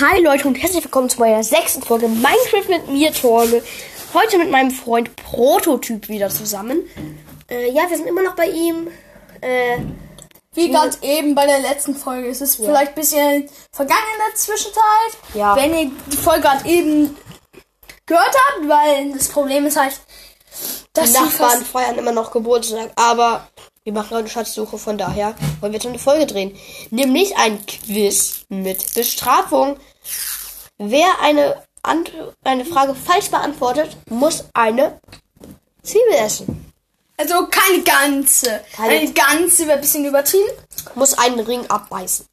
[0.00, 3.62] Hi Leute und herzlich willkommen zu meiner sechsten Folge Minecraft mit mir, Torge.
[4.14, 6.88] Heute mit meinem Freund Prototyp wieder zusammen.
[7.50, 8.88] Äh, ja, wir sind immer noch bei ihm.
[9.42, 9.80] Äh,
[10.54, 12.30] Wie ganz eben bei der letzten Folge.
[12.30, 15.34] Es ist vielleicht ein bisschen vergangen in der Zwischenzeit.
[15.34, 15.56] Ja.
[15.56, 17.14] Wenn ihr die Folge gerade eben
[18.06, 20.00] gehört habt, weil das Problem ist halt,
[20.94, 23.46] dass die Nachbarn feiern immer noch Geburtstag, aber
[23.84, 26.56] wir machen eine Schatzsuche, von daher wollen wir jetzt eine Folge drehen.
[26.90, 29.76] Nämlich ein Quiz mit Bestrafung.
[30.78, 32.12] Wer eine, Ant
[32.44, 35.00] eine Frage falsch beantwortet, muss eine
[35.82, 36.72] Zwiebel essen.
[37.16, 38.60] also keine ganze.
[38.76, 40.48] Keine- Eine ganze wäre ein bisschen übertrieben.
[40.94, 42.26] Muss einen Ring abbeißen.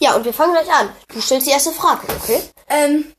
[0.00, 0.90] Ja, und wir fangen gleich an.
[1.08, 2.42] Du stellst die erste Frage, okay?
[2.68, 3.12] Ähm,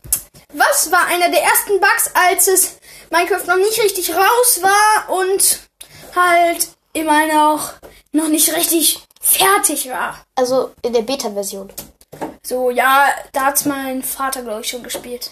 [0.53, 2.77] was war einer der ersten Bugs, als es
[3.11, 5.59] Minecraft noch nicht richtig raus war und
[6.15, 7.73] halt immer noch,
[8.11, 10.17] noch nicht richtig fertig war?
[10.35, 11.71] Also in der Beta-Version.
[12.43, 15.29] So, ja, da hat's mein Vater, glaube ich, schon gespielt.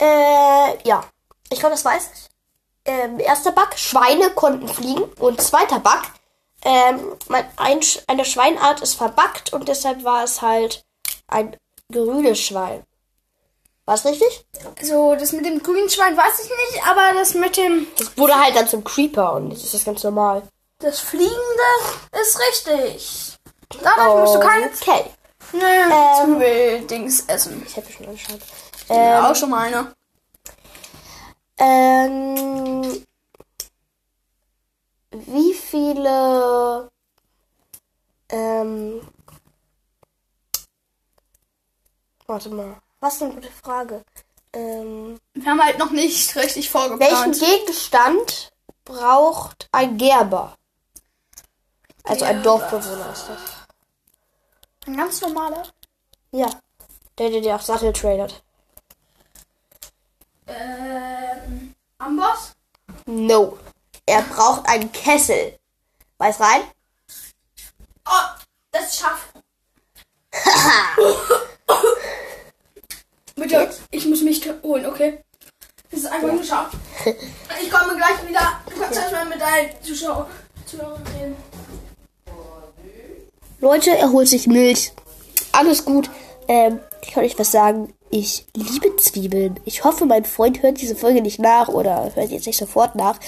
[0.00, 1.04] Äh, ja.
[1.50, 2.28] Ich glaube, das weiß ich.
[2.84, 5.04] Ähm, erster Bug, Schweine konnten fliegen.
[5.18, 6.02] Und zweiter Bug,
[6.62, 10.84] ähm, mein, ein, eine Schweinart ist verbuggt und deshalb war es halt
[11.28, 11.56] ein
[11.92, 12.82] grünes Schwein.
[13.84, 14.44] War es richtig?
[14.82, 18.38] So, das mit dem grünen Schwein weiß ich nicht, aber das mit dem, Es wurde
[18.38, 20.42] halt dann zum Creeper und jetzt ist das ganz normal.
[20.78, 21.34] Das Fliegende
[22.20, 23.36] ist richtig.
[23.82, 25.10] Dadurch musst du keine Okay.
[25.52, 27.62] ne, Zwiebel-Dings essen.
[27.66, 28.40] Ich habe schon angeschaut.
[28.88, 29.94] Ja, Ähm, auch schon mal eine.
[31.58, 33.04] ähm,
[35.10, 36.88] wie viele
[38.30, 39.00] ähm,
[42.26, 42.76] warte mal.
[43.00, 44.04] Was ist eine gute Frage?
[44.52, 47.38] Ähm, Wir haben halt noch nicht richtig welchen vorgeplant.
[47.40, 48.50] Gegenstand
[48.84, 50.54] braucht ein Gerber?
[52.08, 52.42] Also ein.
[52.42, 53.40] Dorfbewohner ist das.
[54.86, 55.62] Ein ganz normaler.
[56.32, 56.48] Ja.
[57.18, 58.42] Der, der dir auch Sattel tradert.
[60.46, 62.54] Ähm, Amboss?
[63.06, 63.58] No.
[64.06, 65.58] Er braucht einen Kessel.
[66.16, 66.62] Weiß rein?
[68.06, 68.40] Oh,
[68.70, 69.28] das ist scharf.
[73.34, 75.22] Bitte, ich muss mich holen, okay?
[75.90, 76.72] Das ist einfach nur scharf.
[77.60, 78.60] Ich komme gleich wieder.
[78.68, 80.28] Du kannst erstmal mit deinen Zuschauer,
[80.64, 81.36] Zuschauern reden.
[83.60, 84.92] Leute, er holt sich Milch.
[85.52, 86.10] Alles gut.
[86.46, 87.92] Ähm, ich kann euch was sagen.
[88.10, 89.58] Ich liebe Zwiebeln.
[89.64, 93.18] Ich hoffe, mein Freund hört diese Folge nicht nach oder hört jetzt nicht sofort nach.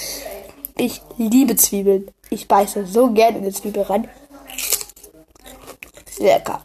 [0.76, 2.10] Ich liebe Zwiebeln.
[2.30, 4.08] Ich beiße so gerne in eine Zwiebel rein.
[6.18, 6.62] Lecker.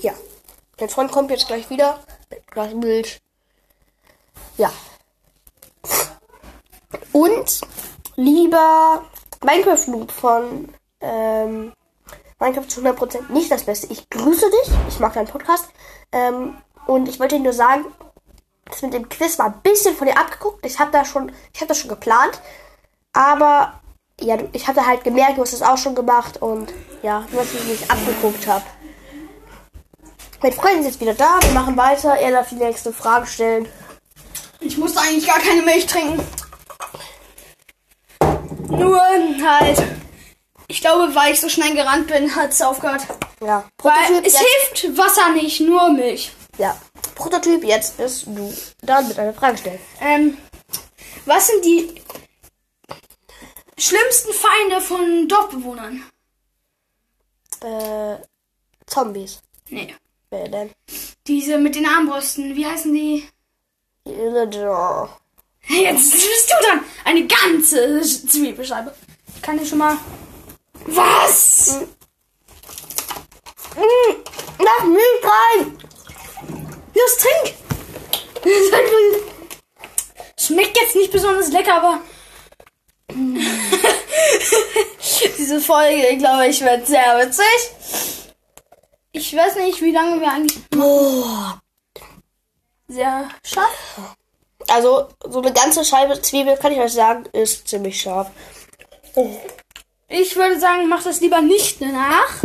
[0.00, 0.12] Ja.
[0.78, 2.00] Mein Freund kommt jetzt gleich wieder.
[2.30, 3.20] Mit Glas Milch.
[4.58, 4.72] Ja.
[7.12, 7.60] Und
[8.20, 9.02] lieber
[9.42, 10.68] Minecraft Noob von
[11.00, 11.72] ähm,
[12.38, 13.86] Minecraft zu 100% nicht das Beste.
[13.90, 14.74] Ich grüße dich.
[14.88, 15.68] Ich mag deinen Podcast.
[16.12, 17.86] Ähm, und ich wollte dir nur sagen,
[18.66, 20.64] das mit dem Quiz war ein bisschen von dir abgeguckt.
[20.64, 22.40] Ich habe da schon, ich habe das schon geplant.
[23.12, 23.80] Aber
[24.20, 27.54] ja, ich hatte halt gemerkt, du hast das auch schon gemacht und ja, nur dass
[27.54, 28.64] ich nicht abgeguckt habe.
[30.42, 31.38] Mein Freund ist jetzt wieder da.
[31.42, 32.14] Wir machen weiter.
[32.16, 33.66] Er darf die nächste Frage stellen.
[34.60, 36.20] Ich musste eigentlich gar keine Milch trinken.
[38.80, 39.82] Nur halt.
[40.68, 43.02] Ich glaube, weil ich so schnell gerannt bin, hat es aufgehört.
[43.40, 46.32] Ja, Weil Prototyp es jetzt- hilft Wasser nicht, nur Milch.
[46.58, 46.78] Ja.
[47.14, 49.80] Prototyp, jetzt bist du dann mit einer Frage stellen.
[50.00, 50.36] Ähm,
[51.26, 52.02] was sind die
[53.78, 56.04] schlimmsten Feinde von Dorfbewohnern?
[57.62, 58.16] Äh,
[58.86, 59.40] Zombies.
[59.68, 59.94] Nee.
[60.30, 60.70] Wer denn?
[61.26, 63.28] Diese mit den Armbrüsten, wie heißen die?
[65.70, 66.80] Jetzt bist du dran.
[67.04, 68.92] Eine ganze Zwiebelscheibe.
[69.36, 69.96] Ich kann dir schon mal.
[70.86, 71.80] Was?
[74.58, 75.78] Mach Milch rein!
[76.94, 77.54] Los, trink!
[80.38, 82.00] Schmeckt jetzt nicht besonders lecker, aber.
[85.38, 87.46] Diese Folge, glaube ich, wird sehr witzig.
[89.12, 90.60] Ich weiß nicht, wie lange wir eigentlich.
[90.70, 91.60] Boah.
[92.88, 94.16] Sehr scharf.
[94.70, 98.28] Also, so eine ganze Scheibe Zwiebel, kann ich euch sagen, ist ziemlich scharf.
[100.08, 102.42] Ich würde sagen, macht das lieber nicht nach.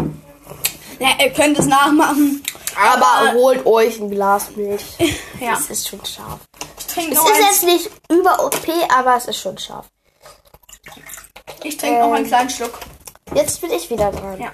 [1.00, 2.44] Ja, ihr könnt es nachmachen.
[2.76, 4.84] Aber holt euch ein Glas Milch.
[5.40, 5.54] Ja.
[5.54, 6.40] Es ist schon scharf.
[6.88, 9.86] Es ist jetzt nicht über OP, aber es ist schon scharf.
[11.64, 12.80] Ich trinke noch einen kleinen Schluck.
[13.34, 14.40] Jetzt bin ich wieder dran.
[14.40, 14.52] Ja.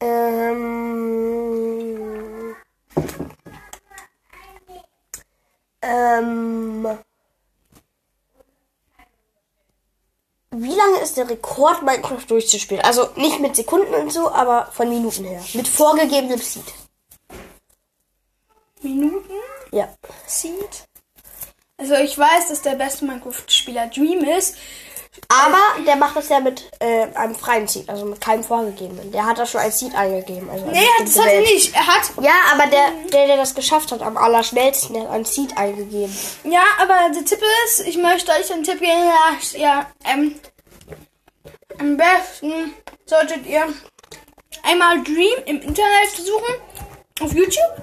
[0.00, 1.69] Ähm.
[5.82, 6.86] Ähm.
[10.50, 12.84] wie lange ist der Rekord, Minecraft durchzuspielen?
[12.84, 15.42] Also nicht mit Sekunden und so, aber von Minuten her.
[15.54, 16.64] Mit vorgegebenem Seed.
[18.82, 19.32] Minuten?
[19.72, 19.88] Ja.
[20.26, 20.88] Seed?
[21.76, 24.56] Also ich weiß, dass der beste Minecraft-Spieler Dream ist.
[25.28, 29.10] Aber der macht das ja mit äh, einem freien Seed, also mit keinem vorgegebenen.
[29.10, 30.48] Der hat da schon ein Seed eingegeben.
[30.48, 31.74] Also Nee, das hat er nicht.
[31.74, 32.02] Er hat.
[32.20, 36.16] Ja, aber der, der, der das geschafft hat, am allerschnellsten, der hat ein Seed eingegeben.
[36.44, 38.90] Ja, aber der Tipp ist, ich möchte euch einen Tipp geben.
[38.92, 40.36] Ja, ja ähm,
[41.78, 42.74] am besten
[43.06, 43.66] solltet ihr
[44.62, 46.54] einmal Dream im Internet suchen.
[47.20, 47.82] Auf YouTube.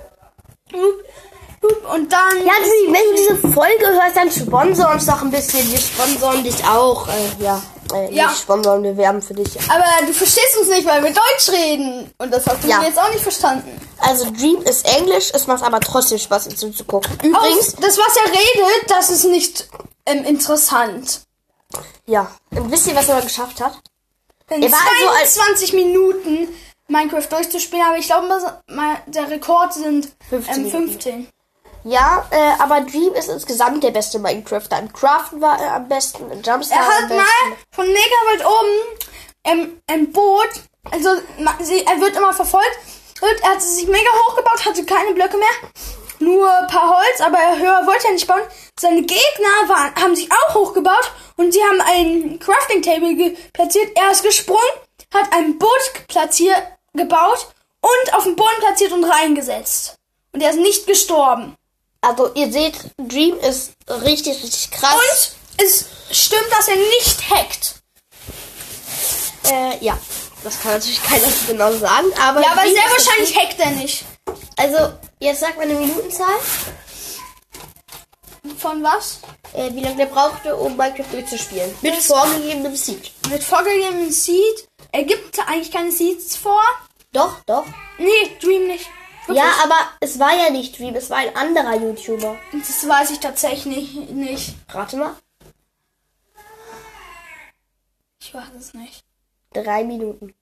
[1.61, 2.37] Und dann.
[2.45, 5.69] Ja, Dream, wenn du diese Folge hörst, dann sponsor uns doch ein bisschen.
[5.71, 7.07] Wir sponsoren dich auch.
[7.07, 7.61] Äh, ja,
[7.93, 8.27] äh, Ja.
[8.27, 9.57] nicht sponsoren, wir werben für dich.
[9.69, 12.11] Aber du verstehst uns nicht, weil wir Deutsch reden.
[12.19, 12.83] Und das hast du Ja.
[12.83, 13.79] jetzt auch nicht verstanden.
[13.99, 17.11] Also Dream ist Englisch, es macht aber trotzdem Spaß, ihm zuzugucken.
[17.23, 19.67] Übrigens, das, was er redet, das ist nicht
[20.05, 21.21] ähm, interessant.
[22.05, 23.73] ja, und wisst ihr, was er mal geschafft hat?
[24.49, 26.47] In Er war also als- 22 Minuten
[26.87, 28.61] Minecraft durchzuspielen, aber ich glaube,
[29.07, 30.87] der Rekord sind 15 ähm, Minuten.
[30.91, 31.27] 15.
[31.87, 34.77] Ja, äh, aber Dream ist insgesamt der beste Minecrafter.
[34.77, 38.99] Im Craften war er am besten, im Jumpstar Er am hat mal von Megawelt oben
[39.45, 40.49] ähm, ein Boot,
[40.91, 41.09] also
[41.61, 42.77] sie, er wird immer verfolgt.
[43.21, 45.47] Und er hat sich mega hochgebaut, hatte keine Blöcke mehr,
[46.19, 48.41] nur ein paar Holz, aber er höher wollte er nicht bauen.
[48.77, 53.91] Seine Gegner waren, haben sich auch hochgebaut und sie haben ein Crafting Table platziert.
[53.95, 54.59] Er ist gesprungen,
[55.13, 56.61] hat ein Boot platziert,
[56.93, 57.47] gebaut
[57.79, 59.95] und auf den Boden platziert und reingesetzt.
[60.33, 61.56] Und er ist nicht gestorben.
[62.01, 64.93] Also ihr seht, Dream ist richtig, richtig krass.
[65.57, 67.75] Und es stimmt, dass er nicht hackt.
[69.49, 69.97] Äh, ja,
[70.43, 72.41] das kann natürlich keiner so genau sagen, aber...
[72.41, 74.03] Ja, aber Dream sehr wahrscheinlich hackt er nicht.
[74.57, 76.39] Also, jetzt sag mal eine Minutenzahl,
[78.57, 79.19] Von was?
[79.53, 81.73] äh, wie lange der brauchte, um Minecraft durchzuspielen.
[81.81, 83.11] Mit vorgegebenem Seed.
[83.29, 84.67] Mit vorgegebenem Seed.
[84.91, 86.61] Er gibt eigentlich keine Seeds vor.
[87.11, 87.65] Doch, doch.
[87.97, 88.87] Nee, Dream nicht.
[89.27, 89.43] Wirklich.
[89.43, 92.37] Ja, aber es war ja nicht Dream, es war ein anderer YouTuber.
[92.53, 94.55] Das weiß ich tatsächlich nicht.
[94.69, 95.15] Rate mal.
[98.21, 99.03] Ich weiß es nicht.
[99.53, 100.33] Drei Minuten.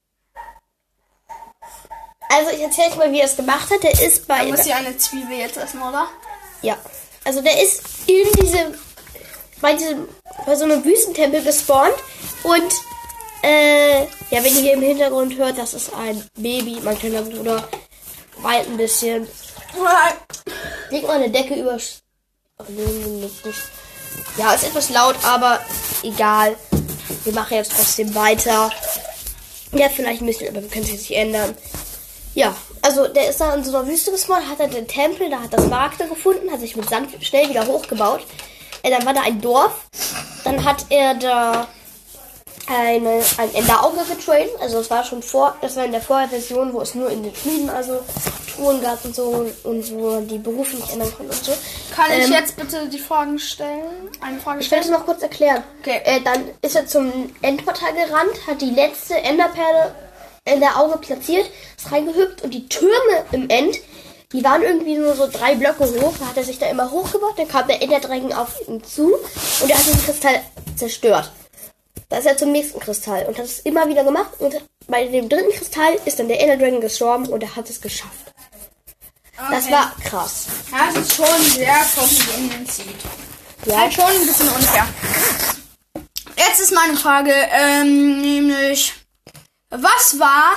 [2.30, 3.82] Also ich erzähle euch mal, wie er es gemacht hat.
[3.84, 4.40] Der ist bei...
[4.40, 6.08] Da muss ja eine Zwiebel jetzt essen, oder?
[6.62, 6.78] Ja.
[7.24, 8.76] Also der ist in diesem,
[9.62, 10.08] bei diesem,
[10.46, 11.96] bei so einem Wüstentempel gespawnt
[12.44, 12.74] und
[13.42, 17.68] äh, ja, wenn ihr hier im Hintergrund hört, das ist ein Baby, mein kleiner Bruder,
[18.38, 19.28] weint ein bisschen.
[20.90, 21.78] Leg mal eine Decke über.
[22.58, 23.60] Ach, nee, nee, nicht, nicht.
[24.38, 25.60] Ja, ist etwas laut, aber
[26.04, 26.56] egal.
[27.24, 28.72] Wir machen jetzt trotzdem weiter.
[29.74, 31.56] Ja, vielleicht ein bisschen, aber wir können es jetzt nicht ändern.
[32.34, 35.42] Ja, also der ist da in so einer Wüste gespawnt, hat er den Tempel, da
[35.42, 38.26] hat das Markte gefunden, hat sich mit Sand schnell wieder hochgebaut.
[38.84, 39.88] Äh, dann war da ein Dorf.
[40.44, 41.68] Dann hat er da
[42.68, 44.50] eine, ein Enderauge getraint.
[44.60, 47.36] Also das war schon vor, das war in der Vorversion, wo es nur in den
[47.36, 48.00] Schmieden also
[48.56, 51.52] Truhen gab und so und so die Berufe nicht ändern konnten und so.
[51.96, 54.10] Kann ich Ähm, jetzt bitte die Fragen stellen?
[54.22, 55.00] Eine Frage Ich will es stellen?
[55.00, 55.64] noch kurz erklären.
[55.82, 56.02] Okay.
[56.06, 59.94] Äh, dann ist er zum Endportal gerannt, hat die letzte Enderperle
[60.46, 61.46] in der Auge platziert,
[61.78, 63.78] ist reingehüpft und die Türme im End,
[64.32, 66.14] die waren irgendwie nur so drei Blöcke hoch.
[66.20, 69.14] Da hat er sich da immer hochgebaut, dann kam der Enderdragon auf ihn zu
[69.62, 70.42] und er hat den Kristall
[70.76, 71.32] zerstört.
[72.10, 74.56] Da ist er zum nächsten Kristall und hat es immer wieder gemacht und
[74.88, 78.34] bei dem dritten Kristall ist dann der Enderdragon gestorben und er hat es geschafft.
[79.50, 79.74] Das Okay.
[79.74, 80.46] war krass.
[80.72, 82.96] Das ist schon sehr Seed.
[83.66, 83.80] Ja.
[83.80, 84.88] Halt schon ein bisschen unfair.
[86.38, 88.94] Jetzt ist meine Frage, ähm, nämlich,
[89.70, 90.54] was war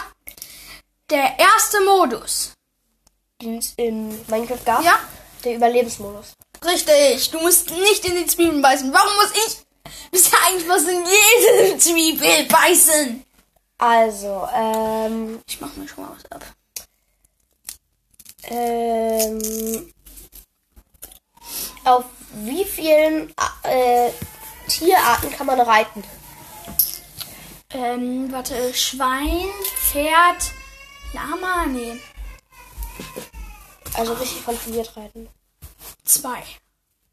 [1.11, 2.53] der erste Modus?
[3.41, 4.85] Den es in Minecraft gab.
[4.85, 4.99] Ja?
[5.45, 6.35] Der Überlebensmodus.
[6.65, 8.93] Richtig, du musst nicht in die Zwiebeln beißen.
[8.93, 9.59] Warum muss ich
[10.13, 13.25] eigentlich was in jede Zwiebel beißen?
[13.79, 16.45] Also, ähm, Ich mach mir schon mal was ab.
[18.45, 19.93] ähm,
[21.85, 24.11] auf wie vielen äh,
[24.69, 26.03] Tierarten kann man reiten?
[27.71, 30.51] Ähm, warte, Schwein, Pferd,
[31.13, 32.01] Lama, nee,
[33.95, 35.29] Also richtig kontrolliert reiten.
[36.05, 36.43] zwei.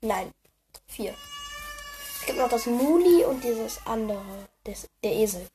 [0.01, 0.31] Nein,
[0.87, 1.13] vier.
[2.25, 4.19] Es gibt noch das Muli und dieses andere,
[4.63, 5.47] das, der Esel.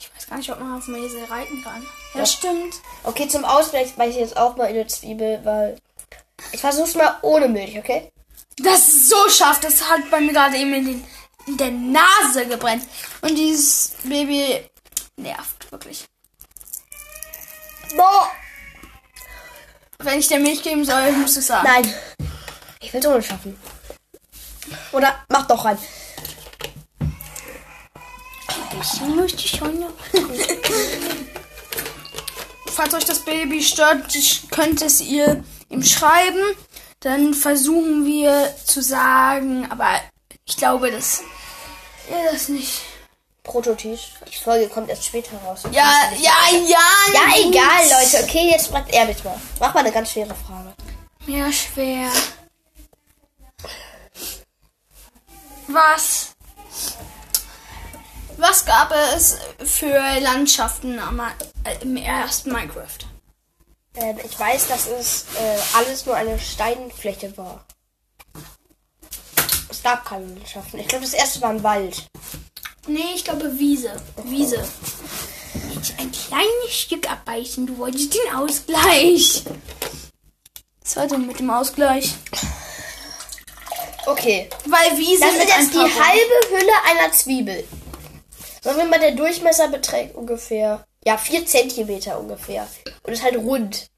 [0.00, 1.86] Ich weiß gar nicht, ob man auf dem Esel reiten kann.
[2.14, 2.26] Ja, Ja.
[2.26, 2.74] stimmt.
[3.04, 5.76] Okay, zum Ausgleich beiße ich jetzt auch mal in eine Zwiebel, weil
[6.50, 8.10] ich versuch's mal ohne Milch, okay?
[8.56, 11.04] Das ist so scharf, das hat bei mir gerade eben in, den,
[11.46, 12.84] in der Nase gebrennt.
[13.20, 14.68] Und dieses Baby
[15.14, 16.08] nervt wirklich.
[17.96, 18.32] Boah!
[19.98, 21.68] Wenn ich dir Milch geben soll, muss ich sagen.
[21.68, 21.94] Nein,
[22.80, 23.56] ich will's ohne schaffen.
[24.92, 25.78] Oder mach doch rein.
[28.78, 29.92] bisschen möchte ich schon noch.
[32.72, 34.12] Falls euch das Baby stört,
[34.50, 36.42] könnt es ihr ihm schreiben.
[37.00, 39.88] Dann versuchen wir zu sagen, aber
[40.46, 41.22] ich glaube, dass
[42.08, 42.82] ihr das nicht.
[43.42, 43.98] Prototyp.
[44.30, 45.62] Die Folge kommt erst später raus.
[45.72, 46.78] Ja, ja, ja.
[47.12, 48.24] Ja, egal, Leute.
[48.24, 49.40] Okay, jetzt fragt er mich mal.
[49.58, 50.74] Mach mal eine ganz schwere Frage.
[51.26, 52.10] Ja, schwer.
[55.72, 56.32] Was?
[58.38, 62.98] Was gab es für Landschaften am, äh, im ersten Minecraft?
[63.94, 67.64] Ähm, ich weiß, dass es äh, alles nur eine Steinfläche war.
[69.68, 70.78] Es gab keine Landschaften.
[70.78, 72.06] Ich glaube, das erste war ein Wald.
[72.86, 73.92] Nee, ich glaube Wiese.
[74.24, 74.64] Wiese.
[75.80, 77.66] Ich ein kleines Stück abbeißen.
[77.66, 79.44] Du wolltest den Ausgleich.
[80.82, 82.14] Was war denn mit dem Ausgleich?
[84.10, 84.48] Okay.
[84.66, 87.64] Weil Wiese Das ist jetzt die halbe Hülle einer Zwiebel.
[88.62, 92.66] Sagen wir mal, der Durchmesser beträgt ungefähr, ja, 4 Zentimeter ungefähr.
[93.02, 93.88] Und ist halt rund.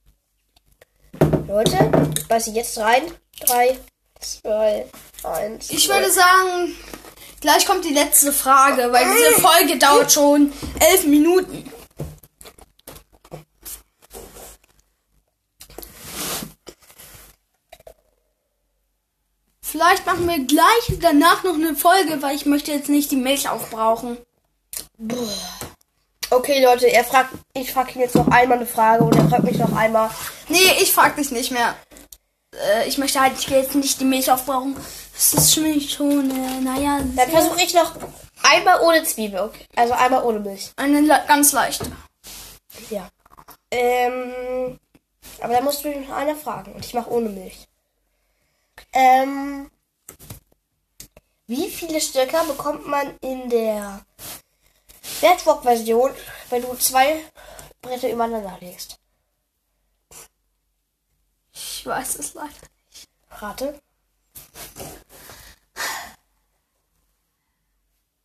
[1.49, 3.03] Leute, ich beiße jetzt rein.
[3.41, 3.79] 3,
[4.21, 4.87] 2,
[5.25, 5.71] 1.
[5.71, 6.77] Ich würde sagen,
[7.41, 11.72] gleich kommt die letzte Frage, weil diese Folge dauert schon elf Minuten.
[19.83, 23.49] Vielleicht machen wir gleich danach noch eine Folge, weil ich möchte jetzt nicht die Milch
[23.49, 24.17] aufbrauchen.
[26.31, 29.43] Okay, Leute, er fragt, ich frage ihn jetzt noch einmal eine Frage und er fragt
[29.43, 30.09] mich noch einmal.
[30.49, 31.75] Nee, ich frag dich nicht mehr.
[32.55, 34.77] Äh, ich möchte halt jetzt nicht die Milch aufbrauchen.
[35.15, 37.97] Das ist schon, schon äh, naja, Dann versuche ich noch
[38.45, 39.67] einmal ohne Zwiebel, okay?
[39.75, 40.71] Also einmal ohne Milch.
[40.77, 41.91] eine le ganz leichte.
[42.89, 43.09] Ja.
[43.73, 44.79] Ähm,
[45.41, 47.67] aber dann musst du mich noch einer fragen und ich mache ohne Milch.
[48.93, 49.71] Ähm,
[51.47, 54.05] wie viele Stöcker bekommt man in der
[55.21, 56.13] Bedrock-Version,
[56.51, 57.25] wenn du zwei
[57.81, 58.99] Bretter übereinander legst?
[61.53, 62.53] Ich weiß es leider.
[63.31, 63.81] Rate.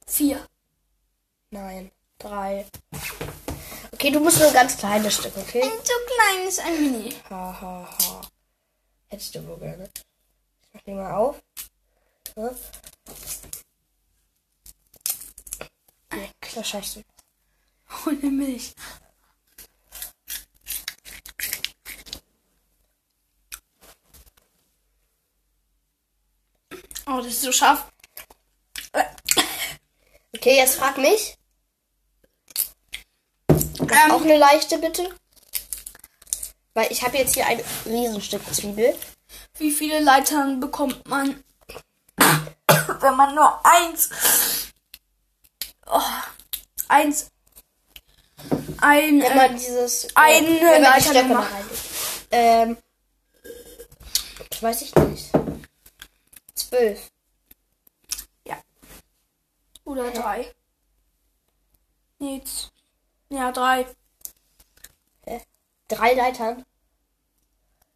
[0.05, 0.47] Vier.
[1.49, 1.91] Nein.
[2.19, 2.65] Drei.
[3.91, 5.61] Okay, du musst nur ein ganz kleines Stück, okay?
[5.61, 7.15] Ein so kleines, ein Mini.
[7.29, 8.21] Ha, ha, ha.
[9.07, 9.89] Hättest du wohl gerne.
[10.77, 11.41] Ich den mal auf.
[12.35, 12.55] So.
[16.13, 17.03] Nee, das schaffst du.
[18.05, 18.73] Ohne Milch.
[27.07, 27.91] Oh, das ist so scharf.
[30.35, 31.37] Okay, jetzt frag mich.
[33.49, 35.15] Ähm, Auch eine leichte, bitte.
[36.73, 38.95] Weil ich habe jetzt hier ein Riesenstück Zwiebel.
[39.57, 41.43] Wie viele Leitern bekommt man,
[42.17, 44.09] wenn man nur eins,
[45.87, 46.01] oh,
[46.87, 47.31] eins,
[48.79, 50.07] ein, Wenn äh, man dieses...
[50.15, 51.51] eine wenn man Leiter macht.
[52.31, 52.77] Ähm...
[54.49, 55.31] Das weiß ich nicht.
[56.53, 57.09] Zwölf.
[59.87, 60.53] oder drei.
[62.19, 62.71] Nee, z-
[63.29, 63.87] ja, drei.
[65.87, 66.65] Drei Leitern.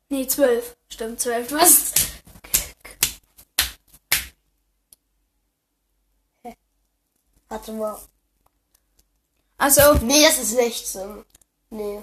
[0.09, 0.77] Nee, zwölf.
[0.91, 1.47] Stimmt, zwölf.
[1.47, 1.99] Du hast,
[7.49, 7.99] Warte mal.
[9.57, 11.25] also, Nee, das ist 16.
[11.69, 12.01] Nee.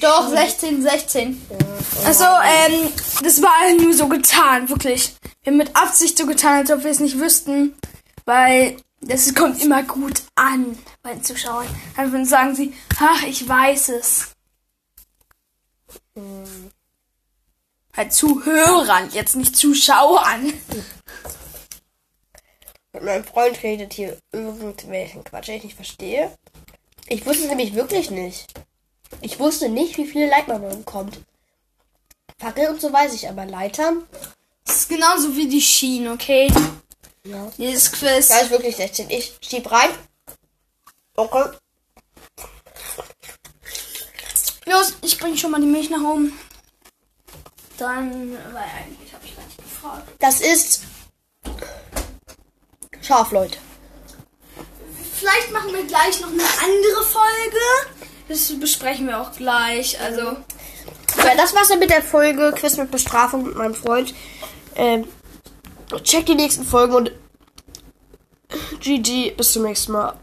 [0.00, 1.46] doch, 16, 16.
[1.50, 5.14] Ja, Also, ähm, das war nur so getan, wirklich.
[5.42, 7.76] Wir haben mit Absicht so getan, als ob wir es nicht wüssten,
[8.24, 11.66] weil das kommt immer gut an bei den Zuschauern.
[11.96, 14.30] Dann sagen sie, ach, ich weiß es.
[16.14, 16.70] Hm.
[18.02, 20.52] Halt Zuhörern, jetzt nicht Zuschauern.
[22.92, 26.36] Mit meinem Freund redet hier irgendwelchen Quatsch, den ich nicht verstehe.
[27.06, 28.52] Ich wusste es nämlich wirklich nicht.
[29.20, 31.20] Ich wusste nicht, wie viele Leitern man bekommt.
[32.40, 34.04] Fackel und so weiß ich, aber Leitern?
[34.64, 36.52] Das ist genauso wie die Schienen, okay?
[37.24, 37.52] Ja.
[37.56, 38.26] Dieses Quiz.
[38.26, 39.10] Da ist wirklich 16.
[39.10, 39.90] Ich schieb rein.
[41.14, 41.56] Okay.
[44.66, 46.36] Los, ich bring schon mal die Milch nach oben.
[47.82, 50.08] Dann, weil eigentlich habe ich gar nicht gefragt.
[50.20, 50.84] Das ist
[53.00, 53.58] scharf, Leute.
[55.18, 58.06] Vielleicht machen wir gleich noch eine andere Folge.
[58.28, 60.00] Das besprechen wir auch gleich.
[60.00, 64.14] Also, Ja, das war's dann mit der Folge Quiz mit Bestrafung mit meinem Freund.
[64.76, 65.08] Ähm,
[66.04, 67.12] checkt die nächsten Folgen und
[68.78, 70.08] GG, bis zum nächsten Mal.